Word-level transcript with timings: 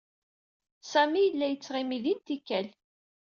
Sami 0.91 1.21
yella 1.21 1.45
yettɣimi 1.49 1.97
din 2.03 2.19
tikkal. 2.25 2.67